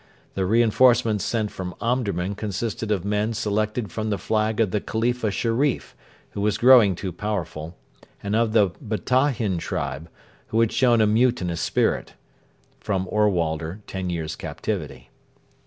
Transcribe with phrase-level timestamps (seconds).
[0.33, 5.29] The reinforcements sent from Omdurman consisted of men selected from the flag of the Khalifa
[5.29, 5.95] Sherif,
[6.31, 7.77] who was growing too powerful,
[8.23, 10.09] and of the Batahin tribe,
[10.47, 12.15] who had shown a mutinous spirit
[12.83, 15.11] [Ohrwalder, TEN YEARS' CAPTIVITY.